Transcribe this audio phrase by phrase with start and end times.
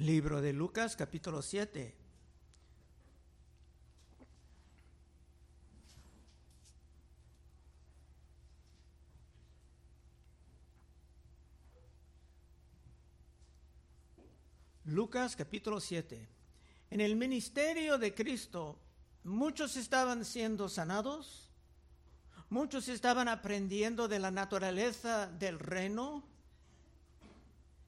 [0.00, 1.94] Libro de Lucas capítulo 7.
[14.86, 16.26] Lucas capítulo 7.
[16.88, 18.78] En el ministerio de Cristo
[19.24, 21.50] muchos estaban siendo sanados,
[22.48, 26.29] muchos estaban aprendiendo de la naturaleza del reino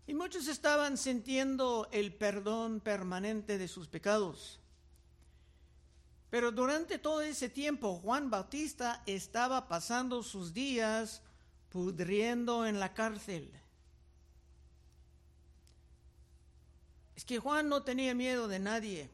[0.07, 4.59] y muchos estaban sintiendo el perdón permanente de sus pecados.
[6.31, 11.23] Pero durante todo ese tiempo Juan Bautista estaba pasando sus días
[11.69, 13.53] pudriendo en la cárcel.
[17.15, 19.11] Es que Juan no tenía miedo de nadie.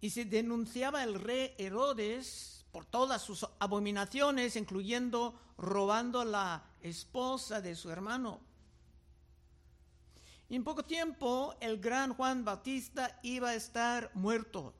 [0.00, 7.74] Y se denunciaba al rey Herodes por todas sus abominaciones, incluyendo robando la esposa de
[7.74, 8.47] su hermano.
[10.50, 14.74] En poco tiempo el gran Juan Bautista iba a estar muerto.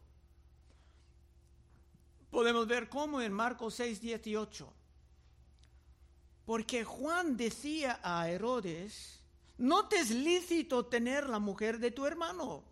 [2.30, 4.72] Podemos ver cómo en Marcos 6, 18.
[6.46, 9.20] Porque Juan decía a Herodes,
[9.58, 12.64] no te es lícito tener la mujer de tu hermano.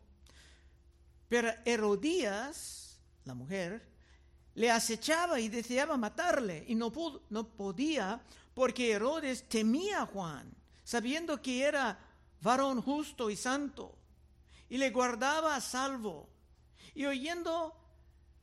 [1.29, 3.87] Pero Herodías, la mujer,
[4.55, 6.91] le acechaba y deseaba matarle y no,
[7.29, 8.23] no podía
[8.55, 10.51] porque Herodes temía a Juan,
[10.83, 11.99] sabiendo que era
[12.41, 13.95] varón justo y santo,
[14.69, 16.29] y le guardaba a salvo.
[16.95, 17.75] Y oyendo,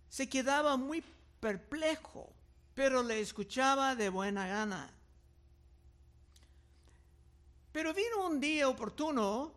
[0.09, 1.03] se quedaba muy
[1.39, 2.31] perplejo,
[2.73, 4.93] pero le escuchaba de buena gana.
[7.71, 9.51] Pero vino un día oportuno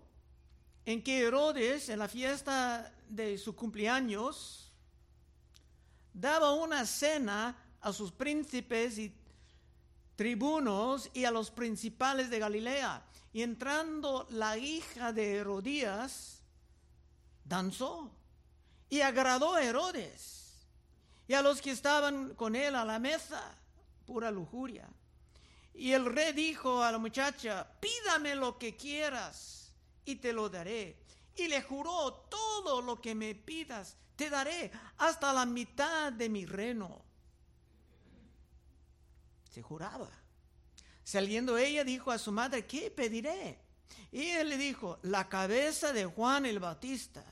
[0.86, 4.72] en que Herodes, en la fiesta de su cumpleaños,
[6.14, 9.14] daba una cena a sus príncipes y
[10.16, 13.04] tribunos y a los principales de Galilea.
[13.36, 16.40] Y entrando la hija de Herodías,
[17.44, 18.10] danzó
[18.88, 20.56] y agradó a Herodes
[21.28, 23.54] y a los que estaban con él a la mesa,
[24.06, 24.88] pura lujuria.
[25.74, 29.70] Y el rey dijo a la muchacha, pídame lo que quieras
[30.06, 30.96] y te lo daré.
[31.36, 36.46] Y le juró, todo lo que me pidas, te daré hasta la mitad de mi
[36.46, 37.02] reino.
[39.50, 40.08] Se juraba.
[41.06, 43.60] Saliendo ella dijo a su madre, ¿qué pediré?
[44.10, 47.24] Y él le dijo, la cabeza de Juan el Bautista.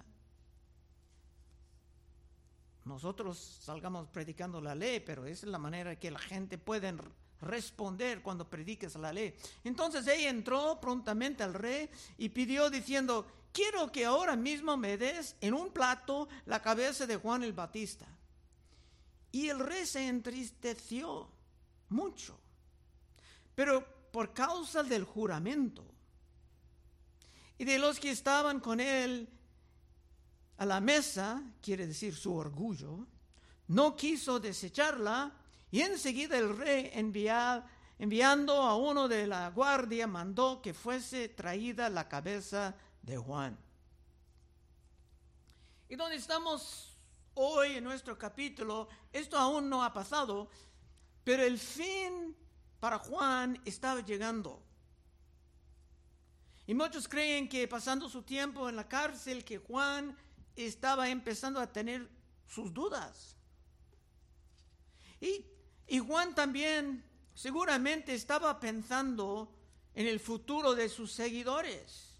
[2.84, 6.94] Nosotros salgamos predicando la ley, pero esa es la manera que la gente puede
[7.40, 9.34] responder cuando prediques la ley.
[9.64, 15.34] Entonces ella entró prontamente al rey y pidió diciendo, quiero que ahora mismo me des
[15.40, 18.06] en un plato la cabeza de Juan el Bautista.
[19.32, 21.28] Y el rey se entristeció
[21.88, 22.38] mucho
[23.54, 25.84] pero por causa del juramento
[27.58, 29.28] y de los que estaban con él
[30.56, 33.06] a la mesa, quiere decir su orgullo,
[33.68, 35.32] no quiso desecharla
[35.70, 36.90] y enseguida el rey
[37.98, 43.58] enviando a uno de la guardia mandó que fuese traída la cabeza de Juan.
[45.88, 46.96] Y donde estamos
[47.34, 50.48] hoy en nuestro capítulo, esto aún no ha pasado,
[51.24, 52.36] pero el fin
[52.84, 54.62] para Juan estaba llegando.
[56.66, 60.14] Y muchos creen que pasando su tiempo en la cárcel, que Juan
[60.54, 62.06] estaba empezando a tener
[62.46, 63.38] sus dudas.
[65.18, 65.46] Y,
[65.86, 67.02] y Juan también
[67.32, 69.56] seguramente estaba pensando
[69.94, 72.18] en el futuro de sus seguidores,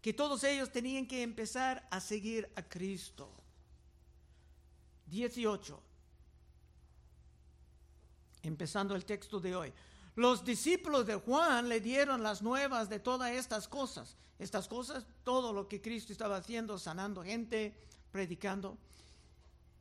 [0.00, 3.30] que todos ellos tenían que empezar a seguir a Cristo.
[5.04, 5.91] 18
[8.42, 9.72] empezando el texto de hoy.
[10.14, 14.16] Los discípulos de Juan le dieron las nuevas de todas estas cosas.
[14.38, 17.74] Estas cosas, todo lo que Cristo estaba haciendo, sanando gente,
[18.10, 18.76] predicando.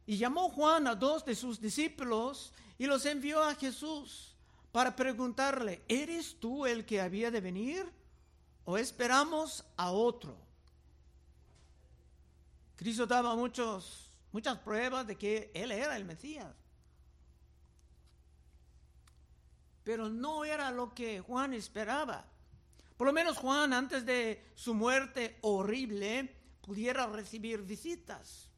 [0.06, 4.36] Y llamó Juan a dos de sus discípulos y los envió a Jesús
[4.72, 7.92] para preguntarle, ¿eres tú el que había de venir
[8.66, 10.38] o esperamos a otro?
[12.76, 16.61] Cristo daba muchos, muchas pruebas de que Él era el Mesías.
[19.84, 22.26] Pero no era lo que Juan esperaba.
[22.98, 28.52] Por lo menos Juan, antes de su muerte horrible, pudiera recibir visitas.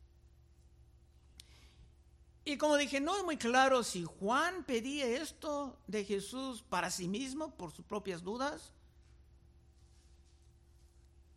[2.45, 7.07] Y como dije, no es muy claro si Juan pedía esto de Jesús para sí
[7.07, 8.73] mismo, por sus propias dudas,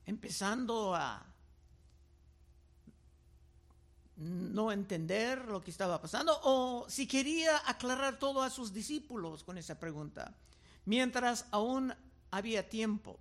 [0.05, 1.25] empezando a
[4.17, 9.59] no entender lo que estaba pasando o si quería aclarar todo a sus discípulos con
[9.59, 10.35] esa pregunta,
[10.85, 11.95] mientras aún
[12.31, 13.19] había tiempo.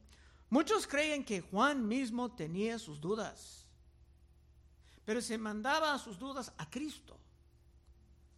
[0.49, 3.65] Muchos creen que Juan mismo tenía sus dudas,
[5.03, 7.17] pero se mandaba sus dudas a Cristo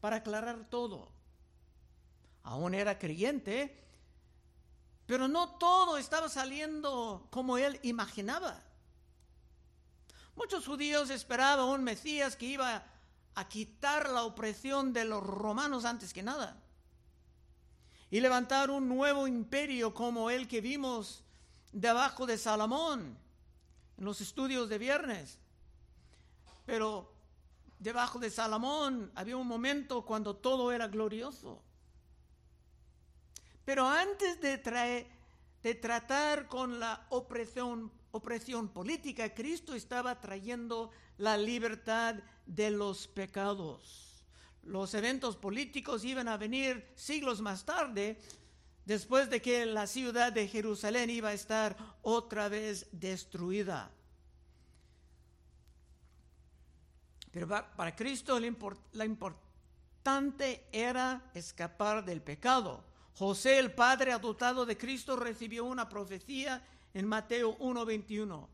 [0.01, 1.11] para aclarar todo.
[2.43, 3.83] Aún era creyente,
[5.05, 8.63] pero no todo estaba saliendo como él imaginaba.
[10.37, 12.85] Muchos judíos esperaban un Mesías que iba
[13.35, 16.63] a quitar la opresión de los romanos antes que nada
[18.09, 21.23] y levantar un nuevo imperio como el que vimos
[21.71, 23.17] debajo de Salomón
[23.97, 25.39] en los estudios de viernes.
[26.65, 27.11] Pero
[27.79, 31.61] debajo de Salomón había un momento cuando todo era glorioso.
[33.65, 35.07] Pero antes de, traer,
[35.61, 42.15] de tratar con la opresión, opresión política, Cristo estaba trayendo la libertad
[42.45, 44.23] de los pecados.
[44.63, 48.19] Los eventos políticos iban a venir siglos más tarde,
[48.85, 53.91] después de que la ciudad de Jerusalén iba a estar otra vez destruida.
[57.31, 62.83] Pero para Cristo la importante era escapar del pecado.
[63.13, 66.65] José, el padre adoptado de Cristo, recibió una profecía
[66.97, 68.49] en Mateo 1:21.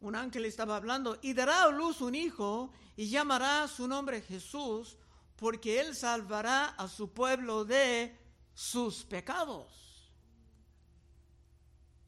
[0.00, 4.96] Un ángel estaba hablando y dará a luz un hijo y llamará su nombre Jesús,
[5.36, 8.18] porque él salvará a su pueblo de
[8.54, 10.12] sus pecados.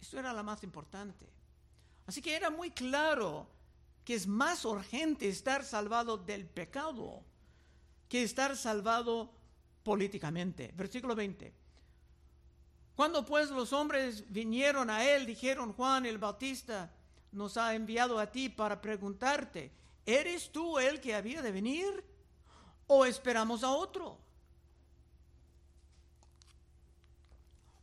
[0.01, 1.33] Esto era la más importante.
[2.07, 3.49] Así que era muy claro
[4.05, 7.25] que es más urgente estar salvado del pecado
[8.09, 9.33] que estar salvado
[9.85, 10.73] políticamente.
[10.75, 11.55] Versículo 20.
[13.01, 16.93] Cuando pues los hombres vinieron a él, dijeron, Juan el Bautista
[17.33, 19.73] nos ha enviado a ti para preguntarte,
[20.05, 22.05] ¿eres tú el que había de venir
[22.89, 24.19] o esperamos a otro?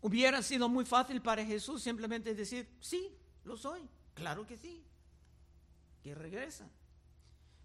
[0.01, 3.11] Hubiera sido muy fácil para Jesús simplemente decir, sí,
[3.43, 4.83] lo soy, claro que sí,
[6.03, 6.69] que regresa.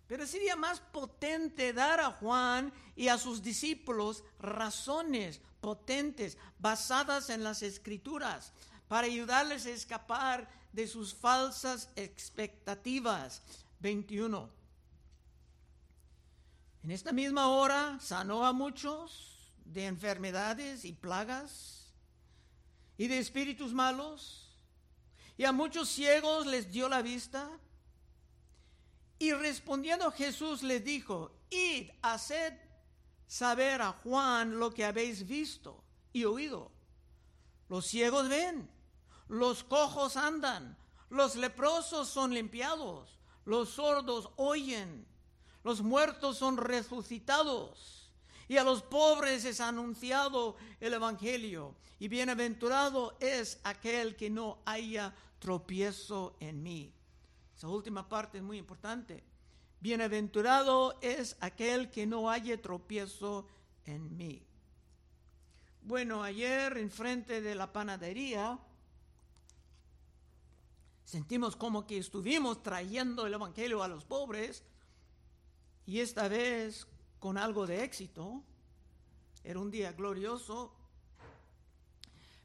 [0.07, 7.43] Pero sería más potente dar a Juan y a sus discípulos razones potentes basadas en
[7.43, 8.53] las escrituras
[8.89, 13.41] para ayudarles a escapar de sus falsas expectativas.
[13.81, 14.51] 21.
[16.83, 21.95] En esta misma hora sanó a muchos de enfermedades y plagas
[22.99, 24.51] y de espíritus malos,
[25.39, 27.49] y a muchos ciegos les dio la vista
[29.23, 32.55] y respondiendo Jesús les dijo, id, haced
[33.27, 35.83] saber a Juan lo que habéis visto
[36.13, 36.71] y oído.
[37.69, 38.71] Los ciegos ven,
[39.29, 40.77] los cojos andan,
[41.09, 45.07] los leprosos son limpiados, los sordos oyen,
[45.65, 48.11] los muertos son resucitados,
[48.49, 55.15] y a los pobres es anunciado el Evangelio, y bienaventurado es aquel que no haya
[55.39, 56.93] tropiezo en mí.
[57.57, 59.23] Esa última parte es muy importante.
[59.83, 63.49] Bienaventurado es aquel que no haya tropiezo
[63.85, 64.41] en mí.
[65.83, 68.61] Bueno, ayer enfrente de la panadería
[71.05, 74.63] sentimos como que estuvimos trayendo el Evangelio a los pobres
[75.85, 76.87] y esta vez
[77.19, 78.41] con algo de éxito.
[79.43, 80.73] Era un día glorioso.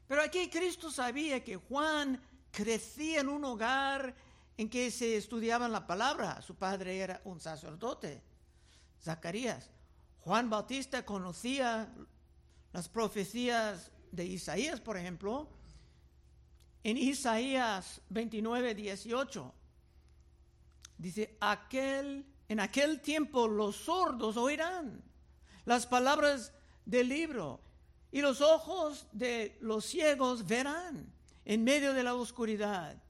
[0.08, 2.20] Pero aquí Cristo sabía que Juan
[2.50, 4.16] crecía en un hogar
[4.58, 6.42] en que se estudiaban la palabra.
[6.42, 8.20] Su padre era un sacerdote,
[9.00, 9.70] Zacarías.
[10.20, 11.88] Juan Bautista conocía
[12.72, 15.48] las profecías de Isaías, por ejemplo.
[16.82, 19.54] En Isaías 29, 18,
[20.98, 25.02] dice, aquel, en aquel tiempo los sordos oirán
[25.66, 26.52] las palabras
[26.84, 27.60] del libro
[28.10, 31.12] y los ojos de los ciegos verán
[31.44, 33.00] en medio de la oscuridad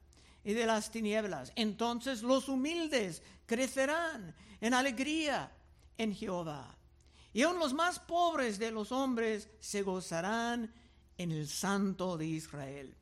[0.48, 1.52] y de las tinieblas.
[1.56, 5.52] Entonces los humildes crecerán en alegría
[5.98, 6.74] en Jehová.
[7.34, 10.72] Y aun los más pobres de los hombres se gozarán
[11.18, 12.96] en el Santo de Israel.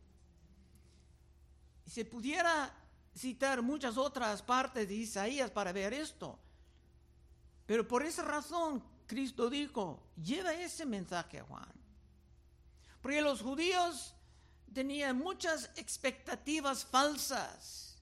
[1.87, 2.75] Se pudiera
[3.17, 6.41] citar muchas otras partes de Isaías para ver esto.
[7.65, 11.73] Pero por esa razón Cristo dijo, lleva ese mensaje a Juan.
[13.01, 14.16] Porque los judíos
[14.73, 17.97] tenía muchas expectativas falsas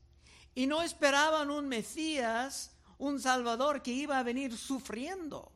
[0.54, 5.50] y no esperaban un Mesías, un Salvador que iba a venir sufriendo.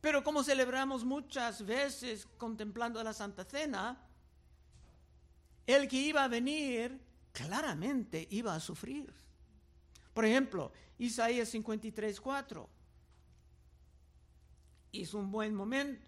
[0.00, 3.98] Pero como celebramos muchas veces contemplando la Santa Cena,
[5.66, 6.98] el que iba a venir
[7.32, 9.12] claramente iba a sufrir.
[10.14, 12.68] Por ejemplo, Isaías 53, 4.
[14.92, 16.07] Hizo un buen momento,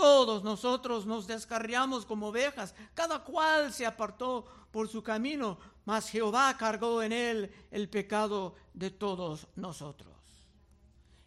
[0.00, 6.56] Todos nosotros nos descarriamos como ovejas, cada cual se apartó por su camino, mas Jehová
[6.56, 10.16] cargó en él el pecado de todos nosotros.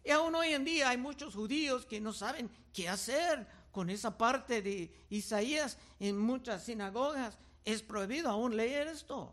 [0.02, 4.18] Y aún hoy en día hay muchos judíos que no saben qué hacer con esa
[4.18, 5.78] parte de Isaías.
[6.00, 9.32] En muchas sinagogas es prohibido aún leer esto.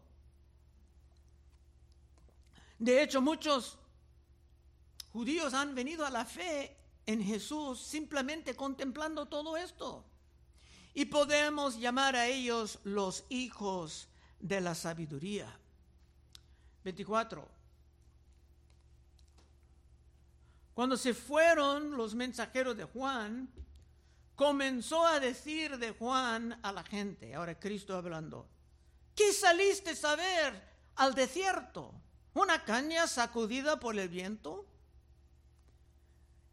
[2.77, 3.79] De hecho, muchos
[5.11, 10.05] judíos han venido a la fe en Jesús simplemente contemplando todo esto.
[10.93, 14.07] Y podemos llamar a ellos los hijos
[14.39, 15.57] de la sabiduría.
[16.83, 17.47] 24.
[20.73, 23.49] Cuando se fueron los mensajeros de Juan,
[24.35, 28.47] comenzó a decir de Juan a la gente, ahora Cristo hablando,
[29.15, 30.63] ¿qué saliste a ver
[30.95, 31.93] al desierto?
[32.33, 34.65] ¿Una caña sacudida por el viento?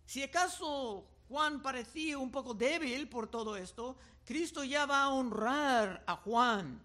[0.09, 6.03] Si acaso Juan parecía un poco débil por todo esto, Cristo ya va a honrar
[6.07, 6.83] a Juan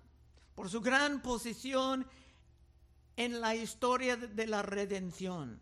[0.53, 2.05] por su gran posición
[3.15, 5.61] en la historia de la redención.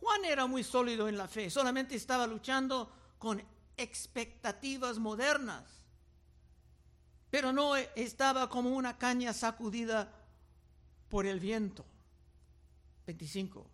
[0.00, 3.40] Juan era muy sólido en la fe, solamente estaba luchando con
[3.76, 5.62] expectativas modernas,
[7.30, 10.12] pero no estaba como una caña sacudida
[11.08, 11.84] por el viento.
[13.06, 13.73] 25.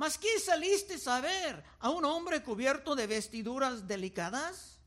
[0.00, 1.62] ¿Mas qué saliste a ver?
[1.78, 4.78] ¿A un hombre cubierto de vestiduras delicadas?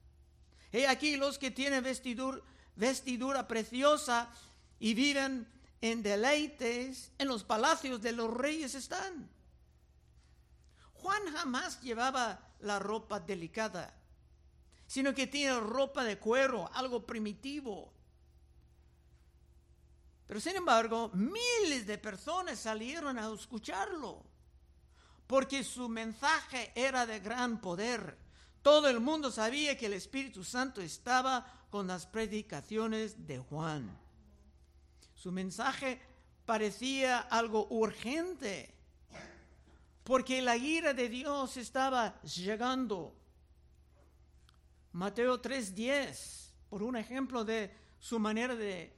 [0.71, 4.31] He aquí los que tienen vestidura preciosa
[4.79, 5.47] y viven
[5.81, 9.29] en deleites, en los palacios de los reyes están.
[10.93, 13.93] Juan jamás llevaba la ropa delicada,
[14.87, 17.93] sino que tiene ropa de cuero, algo primitivo.
[20.25, 24.32] Pero sin embargo, miles de personas salieron a escucharlo
[25.27, 28.17] porque su mensaje era de gran poder.
[28.61, 33.97] Todo el mundo sabía que el Espíritu Santo estaba con las predicaciones de Juan.
[35.15, 36.01] Su mensaje
[36.45, 38.73] parecía algo urgente,
[40.03, 43.15] porque la ira de Dios estaba llegando.
[44.91, 48.95] Mateo 3:10, por un ejemplo de su manera de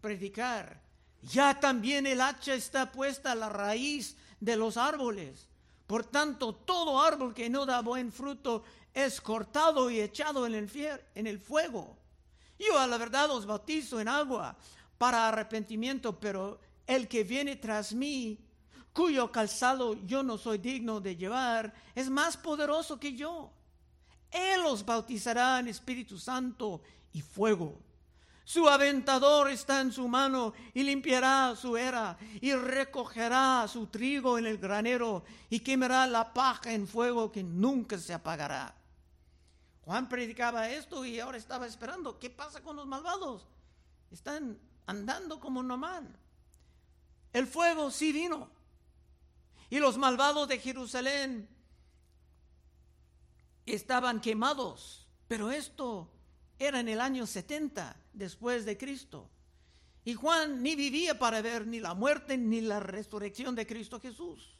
[0.00, 0.80] predicar.
[1.22, 5.46] Ya también el hacha está puesta a la raíz de los árboles.
[5.86, 10.70] Por tanto, todo árbol que no da buen fruto es cortado y echado en el,
[11.14, 11.96] en el fuego.
[12.58, 14.56] Yo a la verdad os bautizo en agua
[14.98, 18.38] para arrepentimiento, pero el que viene tras mí,
[18.92, 23.50] cuyo calzado yo no soy digno de llevar, es más poderoso que yo.
[24.30, 26.82] Él os bautizará en Espíritu Santo
[27.12, 27.80] y fuego.
[28.44, 34.46] Su aventador está en su mano y limpiará su era y recogerá su trigo en
[34.46, 38.74] el granero y quemará la paja en fuego que nunca se apagará.
[39.82, 42.18] Juan predicaba esto y ahora estaba esperando.
[42.18, 43.46] ¿Qué pasa con los malvados?
[44.10, 46.16] Están andando como nomán.
[47.32, 48.50] El fuego sí vino.
[49.68, 51.48] Y los malvados de Jerusalén
[53.66, 55.06] estaban quemados.
[55.28, 56.10] Pero esto
[56.60, 59.30] era en el año 70 después de Cristo.
[60.04, 64.58] Y Juan ni vivía para ver ni la muerte ni la resurrección de Cristo Jesús.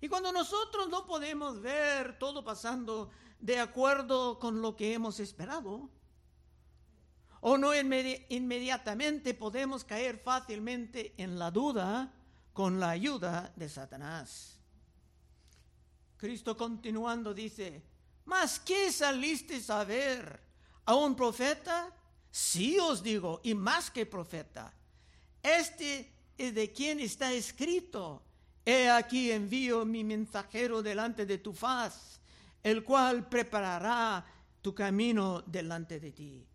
[0.00, 5.88] Y cuando nosotros no podemos ver todo pasando de acuerdo con lo que hemos esperado,
[7.40, 12.12] o no inmediatamente podemos caer fácilmente en la duda
[12.52, 14.58] con la ayuda de Satanás.
[16.16, 17.84] Cristo continuando dice,
[18.24, 20.45] ¿mas qué saliste a ver?
[20.86, 21.92] ¿A un profeta?
[22.30, 24.72] Sí os digo, y más que profeta,
[25.42, 28.22] este es de quien está escrito,
[28.64, 32.20] he aquí envío mi mensajero delante de tu faz,
[32.62, 34.24] el cual preparará
[34.62, 36.46] tu camino delante de ti.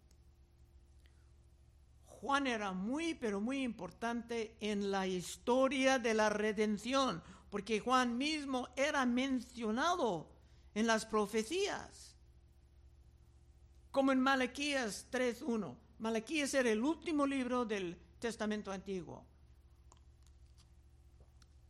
[2.05, 8.69] Juan era muy, pero muy importante en la historia de la redención, porque Juan mismo
[8.77, 10.31] era mencionado
[10.73, 12.11] en las profecías
[13.91, 15.75] como en Malaquías 3.1.
[16.00, 19.25] Malaquías era el último libro del Testamento Antiguo.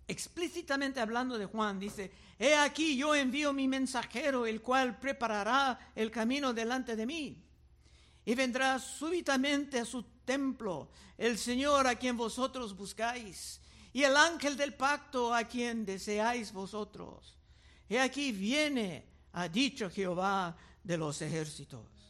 [0.08, 6.12] explícitamente hablando de Juan, dice, he aquí yo envío mi mensajero, el cual preparará el
[6.12, 7.42] camino delante de mí.
[8.26, 13.62] Y vendrá súbitamente a su templo el Señor a quien vosotros buscáis,
[13.94, 17.38] y el ángel del pacto a quien deseáis vosotros.
[17.88, 22.01] He aquí viene, ha dicho Jehová de los ejércitos.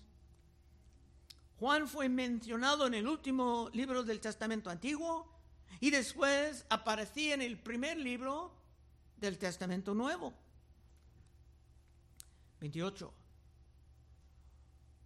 [1.62, 5.32] Juan fue mencionado en el último libro del Testamento Antiguo
[5.80, 8.52] y después aparecía en el primer libro
[9.16, 10.34] del Testamento Nuevo.
[12.62, 13.14] 28.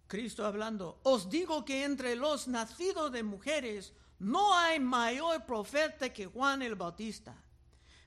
[0.06, 6.24] Cristo hablando, os digo que entre los nacidos de mujeres no hay mayor profeta que
[6.24, 7.36] Juan el Bautista,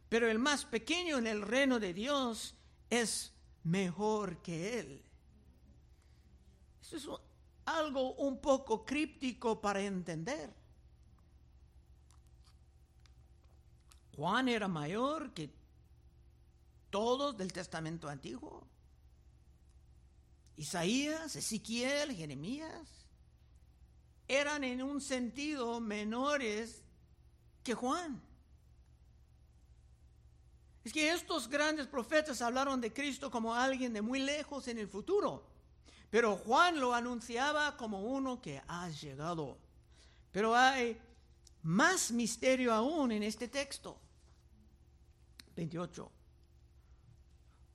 [0.10, 2.56] pero el más pequeño en el reino de Dios
[2.90, 3.32] es
[3.64, 5.06] mejor que él.
[6.82, 7.29] Eso es
[7.78, 10.54] algo un poco críptico para entender.
[14.16, 15.50] Juan era mayor que
[16.90, 18.68] todos del Testamento Antiguo.
[20.58, 23.08] Isaías, Ezequiel, Jeremías,
[24.28, 26.84] eran en un sentido menores
[27.64, 28.22] que Juan.
[30.84, 34.88] Es que estos grandes profetas hablaron de Cristo como alguien de muy lejos en el
[34.88, 35.46] futuro,
[36.10, 39.58] pero Juan lo anunciaba como uno que ha llegado.
[40.32, 41.00] Pero hay
[41.64, 44.00] más misterio aún en este texto.
[45.56, 46.12] 28.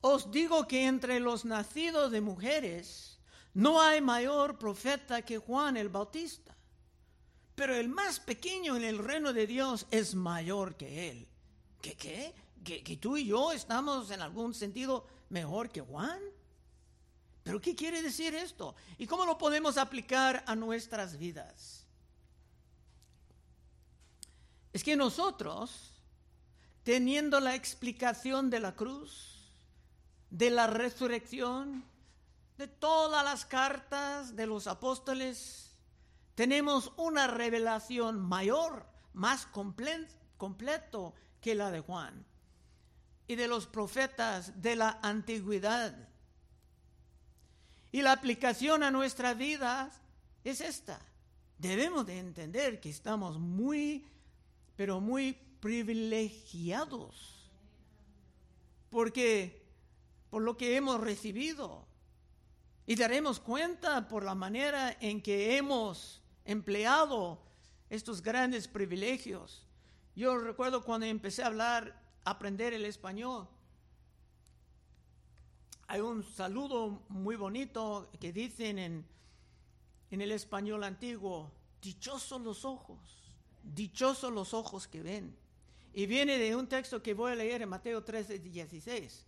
[0.01, 3.19] Os digo que entre los nacidos de mujeres
[3.53, 6.55] no hay mayor profeta que Juan el Bautista,
[7.55, 11.27] pero el más pequeño en el reino de Dios es mayor que él.
[11.81, 12.35] ¿Qué qué?
[12.63, 16.19] ¿Que, que tú y yo estamos en algún sentido mejor que Juan?
[17.45, 18.73] ¿Pero qué quiere decir esto?
[18.97, 21.85] ¿Y cómo lo podemos aplicar a nuestras vidas?
[24.73, 25.93] Es que nosotros,
[26.81, 29.53] teniendo la explicación de la cruz,
[30.31, 31.85] de la resurrección,
[32.57, 35.77] de todas las cartas de los apóstoles,
[36.33, 42.25] tenemos una revelación mayor, más completo que la de Juan
[43.27, 46.09] y de los profetas de la antigüedad.
[47.91, 49.91] Y la aplicación a nuestra vida
[50.43, 50.99] es esta.
[51.57, 54.05] Debemos de entender que estamos muy,
[54.75, 57.49] pero muy privilegiados.
[58.89, 59.65] Porque
[60.29, 61.85] por lo que hemos recibido.
[62.85, 67.41] Y daremos cuenta por la manera en que hemos empleado
[67.89, 69.65] estos grandes privilegios.
[70.15, 73.47] Yo recuerdo cuando empecé a hablar, a aprender el español.
[75.87, 79.05] Hay un saludo muy bonito que dicen en,
[80.09, 82.99] en el español antiguo, dichosos los ojos,
[83.61, 85.35] dichosos los ojos que ven.
[85.93, 89.25] Y viene de un texto que voy a leer en Mateo 13, 16.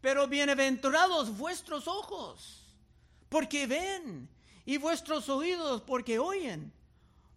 [0.00, 2.66] Pero bienaventurados vuestros ojos,
[3.28, 4.28] porque ven,
[4.64, 6.72] y vuestros oídos, porque oyen.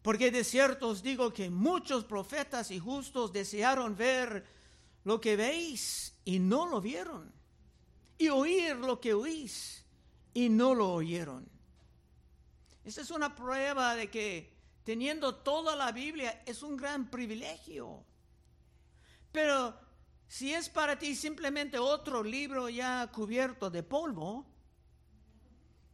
[0.01, 4.45] Porque de cierto os digo que muchos profetas y justos desearon ver
[5.03, 7.31] lo que veis y no lo vieron,
[8.17, 9.85] y oír lo que oís
[10.33, 11.47] y no lo oyeron.
[12.83, 18.05] Esta es una prueba de que teniendo toda la Biblia es un gran privilegio.
[19.31, 19.77] Pero
[20.27, 24.45] si es para ti simplemente otro libro ya cubierto de polvo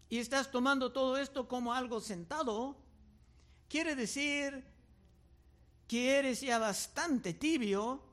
[0.10, 2.78] y estás tomando todo esto como algo sentado,
[3.70, 4.64] quiere decir
[5.88, 8.04] que eres ya bastante tibio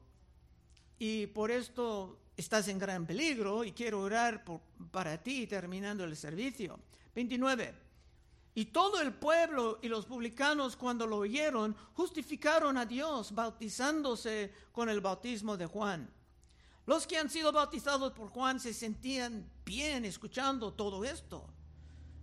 [0.99, 4.45] y por esto estás en gran peligro y quiero orar
[4.93, 6.79] para ti terminando el servicio.
[7.15, 7.75] 29.
[8.55, 14.89] Y todo el pueblo y los publicanos cuando lo oyeron justificaron a Dios bautizándose con
[14.89, 16.09] el bautismo de Juan.
[16.87, 21.45] Los que han sido bautizados por Juan se sentían bien escuchando todo esto.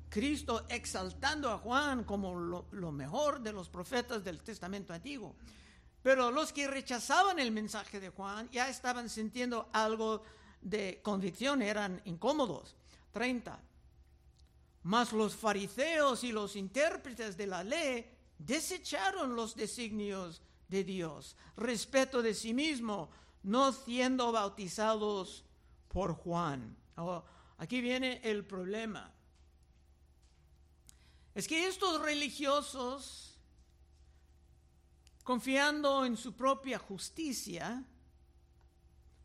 [0.09, 5.35] Cristo exaltando a Juan como lo, mejor de los profetas del Testamento Antiguo.
[6.05, 10.21] Pero los que rechazaban el mensaje de Juan ya estaban sintiendo algo
[10.61, 12.75] de convicción, eran incómodos.
[13.11, 13.59] 30.
[14.83, 22.21] Mas los fariseos y los intérpretes de la ley desecharon los designios de Dios, respeto
[22.21, 23.09] de sí mismo,
[23.41, 25.43] no siendo bautizados
[25.87, 26.77] por Juan.
[26.97, 27.23] Oh,
[27.57, 29.11] aquí viene el problema.
[31.33, 33.34] Es que estos religiosos,
[35.25, 37.83] confiando en su propia justicia,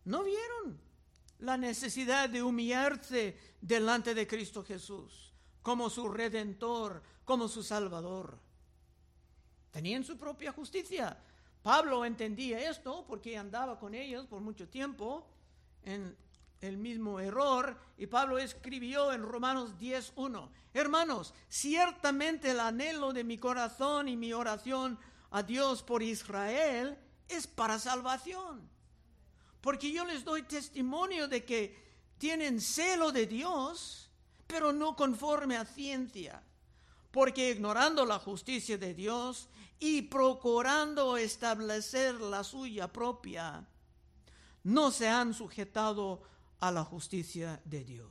[0.06, 0.80] no vieron
[1.40, 8.38] la necesidad de humillarse delante de Cristo Jesús como su redentor, como su salvador.
[9.70, 11.18] Tenían su propia justicia.
[11.62, 15.28] Pablo entendía esto porque andaba con ellos por mucho tiempo
[15.84, 16.16] en
[16.62, 23.36] el mismo error y Pablo escribió en Romanos 10.1, hermanos, ciertamente el anhelo de mi
[23.36, 24.98] corazón y mi oración
[25.30, 28.68] a Dios por Israel es para salvación.
[29.60, 34.10] Porque yo les doy testimonio de que tienen celo de Dios,
[34.46, 36.42] pero no conforme a ciencia.
[37.10, 43.66] Porque ignorando la justicia de Dios y procurando establecer la suya propia,
[44.62, 46.22] no se han sujetado
[46.60, 48.10] a la justicia de Dios.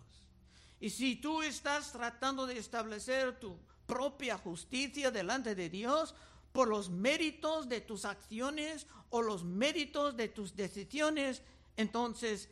[0.80, 6.16] Y si tú estás tratando de establecer tu propia justicia delante de Dios
[6.52, 11.42] por los méritos de tus acciones o los méritos de tus decisiones,
[11.78, 12.50] entonces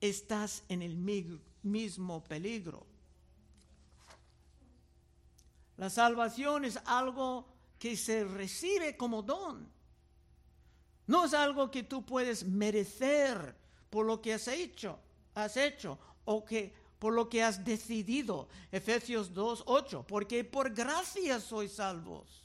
[0.00, 2.86] estás en el mismo peligro.
[5.76, 7.46] La salvación es algo
[7.78, 9.68] que se recibe como don.
[11.06, 13.56] No es algo que tú puedes merecer
[13.90, 14.98] por lo que has hecho,
[15.34, 18.48] has hecho o que por lo que has decidido.
[18.72, 22.43] Efesios 2:8, porque por gracia sois salvos.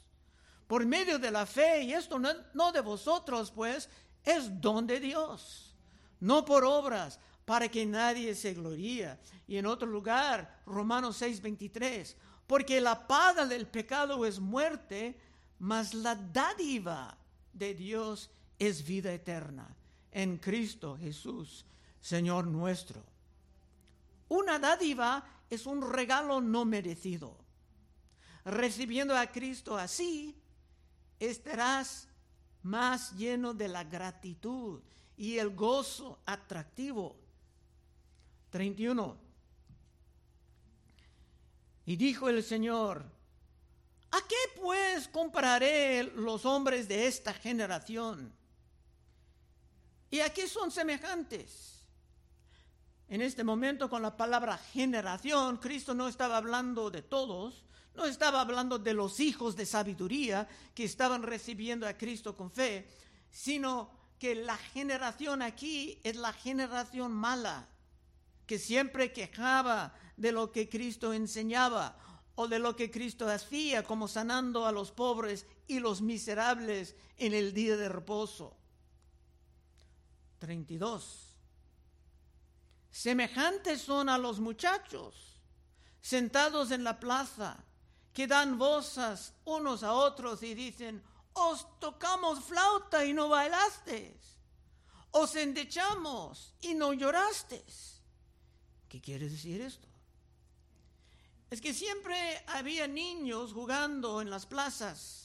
[0.70, 3.88] Por medio de la fe, y esto no, de vosotros, pues,
[4.22, 5.74] es don de Dios.
[6.20, 9.18] No por obras, para que nadie se gloríe.
[9.48, 12.14] Y en otro lugar, Romanos 6:23,
[12.46, 15.18] porque la paga del pecado es muerte,
[15.58, 17.18] mas la dádiva
[17.52, 19.74] de Dios es vida eterna
[20.12, 21.66] en Cristo Jesús,
[22.00, 23.02] Señor nuestro.
[24.28, 27.36] Una dádiva es un regalo no merecido.
[28.44, 30.36] Recibiendo a Cristo así,
[31.20, 32.08] estarás
[32.62, 34.80] más lleno de la gratitud
[35.16, 37.16] y el gozo atractivo.
[38.50, 39.16] 31.
[41.86, 43.04] Y dijo el Señor,
[44.10, 48.32] ¿a qué pues compararé los hombres de esta generación?
[50.10, 51.84] ¿Y a qué son semejantes?
[53.08, 57.64] En este momento con la palabra generación, Cristo no estaba hablando de todos,
[58.00, 62.88] no estaba hablando de los hijos de sabiduría que estaban recibiendo a Cristo con fe,
[63.30, 67.68] sino que la generación aquí es la generación mala,
[68.46, 71.94] que siempre quejaba de lo que Cristo enseñaba
[72.36, 77.34] o de lo que Cristo hacía, como sanando a los pobres y los miserables en
[77.34, 78.56] el día de reposo.
[80.38, 81.36] 32.
[82.90, 85.42] Semejantes son a los muchachos
[86.00, 87.62] sentados en la plaza,
[88.12, 94.38] que dan voces unos a otros y dicen, os tocamos flauta y no bailasteis,
[95.12, 98.02] os endechamos y no llorasteis.
[98.88, 99.88] ¿Qué quiere decir esto?
[101.50, 105.20] Es que siempre había niños jugando en las plazas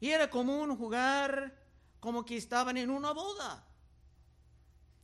[0.00, 1.54] y era común jugar
[2.00, 3.64] como que estaban en una boda,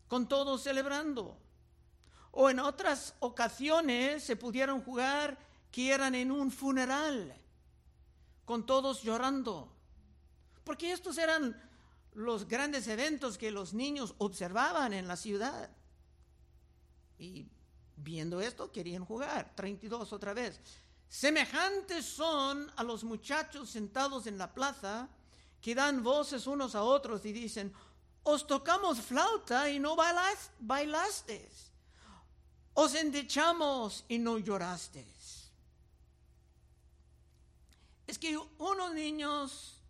[0.09, 1.39] con todos celebrando.
[2.33, 5.39] O en otras ocasiones se pudieron jugar
[5.77, 7.39] que eran en un funeral,
[8.47, 9.71] con todos llorando.
[10.65, 11.55] Porque estos eran
[12.15, 15.69] los grandes eventos que los niños observaban en la ciudad.
[17.19, 17.47] Y
[17.95, 19.53] viendo esto querían jugar.
[19.55, 20.59] 32 otra vez.
[21.11, 25.11] Semejantes son a los muchachos sentados en la plaza
[25.61, 27.71] que dan voces unos a otros y dicen,
[28.23, 31.71] os tocamos flauta y no bailasteis.
[32.73, 35.46] Os endechamos y no llorasteis.
[38.07, 39.83] Es que unos niños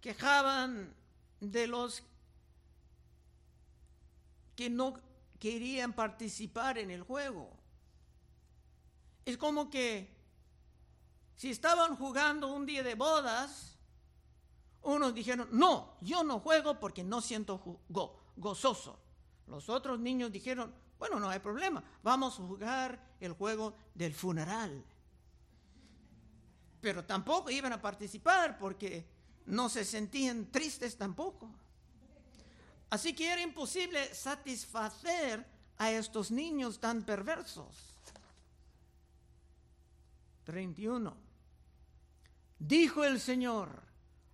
[0.00, 0.94] quejaban
[1.40, 2.02] de los
[4.54, 4.94] que no
[5.38, 7.50] querían participar en el juego.
[9.24, 10.14] Es como que
[11.36, 13.76] si estaban jugando un día de bodas,
[14.82, 17.80] unos dijeron, no, yo no juego porque no siento
[18.36, 18.98] gozoso.
[19.46, 24.84] Los otros niños dijeron, bueno, no hay problema, vamos a jugar el juego del funeral.
[26.84, 29.06] Pero tampoco iban a participar porque
[29.46, 31.50] no se sentían tristes tampoco.
[32.90, 35.46] Así que era imposible satisfacer
[35.78, 37.74] a estos niños tan perversos.
[40.44, 41.16] 31.
[42.58, 43.82] Dijo el Señor,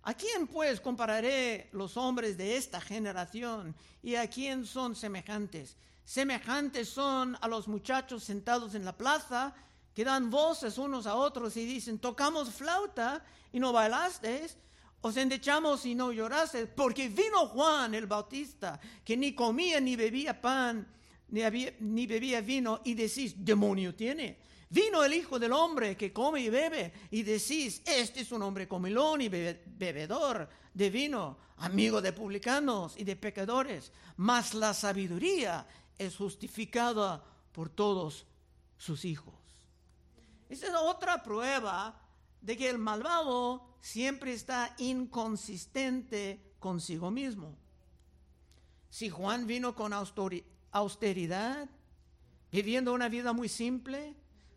[0.03, 5.77] ¿a quién pues compararé los hombres de esta generación y a quién son semejantes?
[6.03, 9.55] Semejantes son a los muchachos sentados en la plaza
[9.93, 14.57] que dan voces unos a otros y dicen, tocamos flauta y no bailasteis
[15.01, 20.39] os endechamos y no lloraste, porque vino Juan el Bautista, que ni comía ni bebía
[20.39, 20.87] pan,
[21.29, 21.41] ni,
[21.79, 24.37] ni bebía vino, y decís, demonio tiene.
[24.69, 28.67] Vino el Hijo del Hombre que come y bebe y decís, este es un hombre
[28.67, 36.15] comilón y bebedor de vino, amigo de publicanos y de pecadores, mas la sabiduría es
[36.15, 38.25] justificada por todos
[38.77, 39.40] sus hijos.
[40.51, 41.97] Esa es otra prueba
[42.41, 47.55] de que el malvado siempre está inconsistente consigo mismo.
[48.89, 51.69] Si Juan vino con austeridad,
[52.51, 54.13] viviendo una vida muy simple,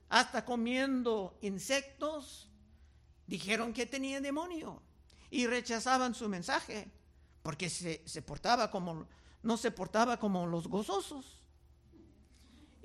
[0.08, 2.48] hasta comiendo insectos,
[3.28, 4.82] dijeron que tenía demonio
[5.30, 6.90] y rechazaban su mensaje
[7.44, 9.06] porque se, se portaba como,
[9.44, 11.43] no se portaba como los gozosos.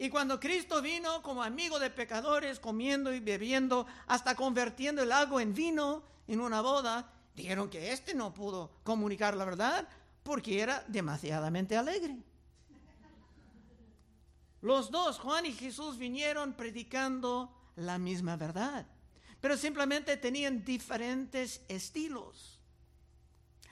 [0.01, 5.43] Y cuando Cristo vino como amigo de pecadores, comiendo y bebiendo, hasta convirtiendo el agua
[5.43, 9.89] en vino en una boda, dijeron que éste no pudo comunicar la verdad
[10.23, 12.15] porque era demasiadamente alegre.
[14.61, 18.85] Los dos, Juan y Jesús, vinieron predicando la misma verdad,
[19.41, 22.57] pero simplemente tenían diferentes estilos.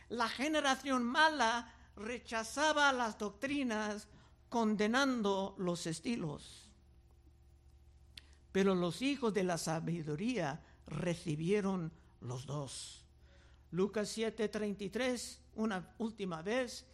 [0.10, 4.10] La generación mala rechazaba las doctrinas
[4.50, 6.70] condenando los estilos,
[8.52, 13.06] pero los hijos de la sabiduría recibieron los dos.
[13.72, 16.86] Lucas 7:33, una última vez,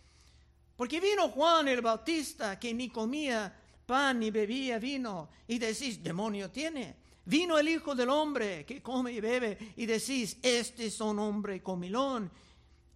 [0.76, 6.50] porque vino Juan el Bautista que ni comía pan ni bebía vino, y decís, demonio
[6.50, 6.96] tiene.
[7.26, 11.62] Vino el Hijo del Hombre que come y bebe, y decís, este es un hombre
[11.62, 12.30] comilón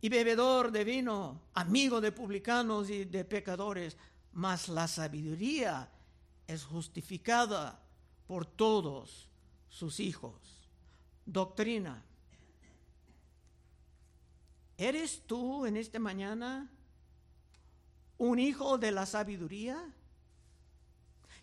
[0.02, 3.98] y bebedor de vino, amigo de publicanos y de pecadores,
[4.38, 5.90] mas la sabiduría
[6.46, 7.82] es justificada
[8.28, 9.28] por todos
[9.68, 10.70] sus hijos.
[11.26, 12.04] Doctrina.
[14.78, 16.70] ¿Eres tú en esta mañana
[18.20, 19.94] un hijo de la sabiduría?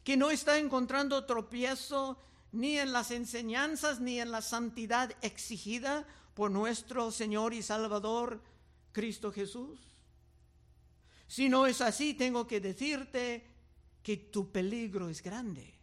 [0.05, 2.19] que no está encontrando tropiezo
[2.53, 8.43] ni en las enseñanzas ni en la santidad exigida por nuestro Señor y Salvador
[8.93, 9.94] Cristo Jesús.
[11.35, 13.45] Si no es así, tengo que decirte
[14.05, 15.75] que tu peligro es grande.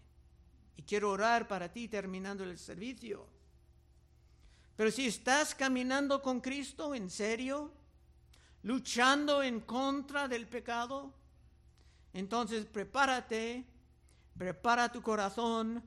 [0.78, 3.28] Y quiero orar para ti terminando el servicio.
[4.78, 7.70] Pero si estás caminando con Cristo en serio,
[8.64, 11.14] luchando en contra del pecado,
[12.14, 13.66] entonces prepárate
[14.38, 15.84] Prepara tu corazón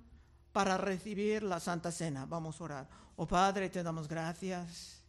[0.53, 2.27] para recibir la Santa Cena.
[2.27, 2.89] Vamos a orar.
[3.17, 5.04] Oh Padre, te damos gracias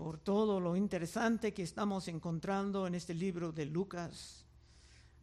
[0.00, 4.46] por todo lo interesante que estamos encontrando en este libro de Lucas.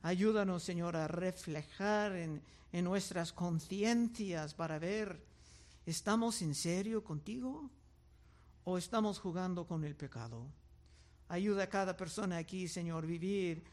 [0.04, 5.26] Ayúdanos, Señor, a reflejar en, en nuestras conciencias para ver,
[5.84, 7.72] ¿estamos en serio contigo
[8.66, 10.46] o estamos jugando con el pecado?
[11.28, 13.64] Ayuda a cada persona aquí, Señor, vivir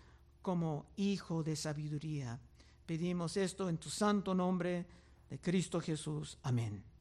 [0.40, 2.40] como hijo de sabiduría.
[2.86, 4.86] Pedimos esto en tu santo nombre
[5.28, 6.38] de Cristo Jesús.
[6.42, 6.93] Amén.